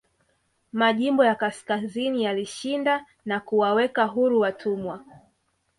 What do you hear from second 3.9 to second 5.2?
huru watumwa